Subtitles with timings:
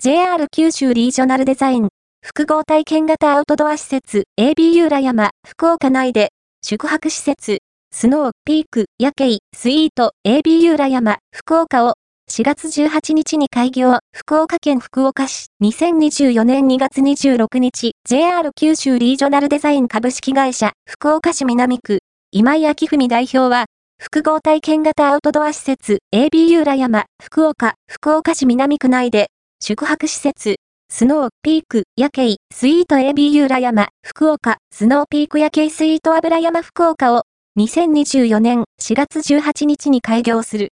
[0.00, 1.88] JR 九州リージョナルデザイン、
[2.24, 6.28] 複合体験型アウトドア施設 ABU 浦山、福岡内で、
[6.64, 7.58] 宿泊施設、
[7.92, 11.94] スノー、ピーク、夜景、スイート、ABU 浦山、福岡を、
[12.30, 21.98] 4月18日に開業、福岡県福岡市、2024年2月26日、JR 九州リージョナルデザイン株式会社、福岡市南区、
[22.30, 23.64] 今井明文代表は、
[24.00, 29.26] 複合体験型アウトドア施設 ABU 浦山、福岡、福岡市南区内で、
[29.68, 30.56] 宿泊施設、
[30.88, 37.24] スノー、ピーク、夜景、スイート AB 浦山、福岡、スノーピーク夜景スイート油山福岡を、
[37.58, 40.70] 2024年4月18日に開業する。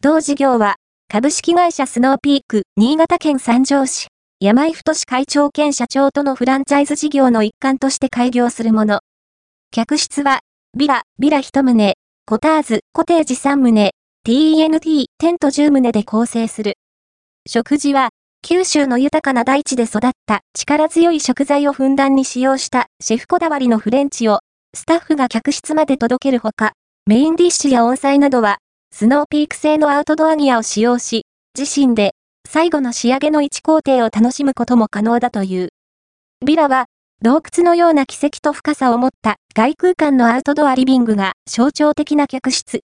[0.00, 0.76] 同事業は、
[1.12, 4.06] 株式会社スノーピーク、新潟県三条市、
[4.40, 9.00] 山井太会長兼社長とのフランチャイズ事業の一環として開業するもの。
[9.70, 10.40] 客室は、
[10.74, 11.94] ビラ、ビラ一棟、
[12.24, 13.90] コターズ、コテージ3棟、
[14.26, 16.78] TNT、テント10棟で構成する。
[17.46, 18.08] 食事は、
[18.42, 24.40] 九州の豊かな大地で育った力強い食材をふんだんに使用したシェフこだわりのフレンチを
[24.74, 26.72] スタッフが客室まで届けるほか、
[27.06, 28.58] メインディッシュや温菜などは
[28.92, 32.12] スノーピーク製のアウトドアギアを使用し、自身で
[32.48, 35.68] 最後の仕上げの1工程を楽しむことも可能だという。
[36.46, 36.86] ビラは
[37.22, 42.80] 洞窟のような奇跡と深さを持った外空間のアウトドアリビングが象徴的な客室。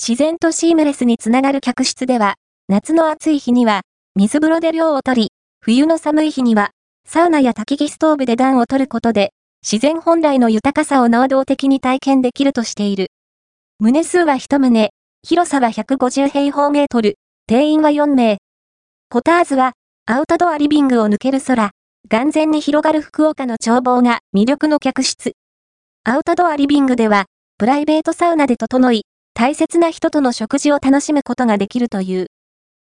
[0.00, 2.36] 自然とシームレスにつながる客室では、
[2.70, 3.80] 夏の暑い日には
[4.14, 6.70] 水風呂で涼をとり、冬の寒い日には、
[7.04, 13.08] サウナや焚き木ストーブで暖を取ることで、自然本来の豊かさを能動的に体験できるとしている。
[13.80, 14.90] 棟数は一棟、
[15.24, 17.16] 広さは150平方メートル、
[17.48, 18.38] 定員は4名。
[19.08, 19.72] コターズは、
[20.06, 21.72] アウトドアリビングを抜ける空、
[22.08, 25.32] 眼前に広がる福岡の眺望が魅力の客室。
[26.04, 27.24] アウトドアリビングでは、
[27.58, 32.28] プライベートサウナで整い、大切な人との食事を楽しむことができるという。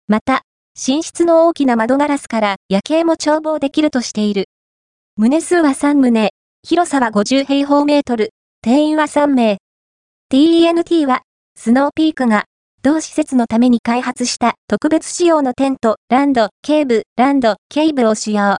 [0.09, 0.41] また、
[0.75, 4.45] 寝室の大きな窓ガラスから夜景も眺望できるとしている。
[5.19, 6.29] 棟数は3棟、
[6.63, 8.31] 広さは50平方メートル、
[8.63, 9.57] 定員は3名。
[10.33, 11.21] TENT は、
[11.55, 12.45] スノーピークが、
[12.81, 18.57] 同施設のために開発した特別仕様のテント、ランド、ケーブ、ランド、ケーブを使用。